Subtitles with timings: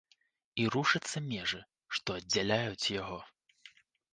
[0.61, 1.61] І рушацца межы,
[1.99, 3.19] што аддзяляюць яго.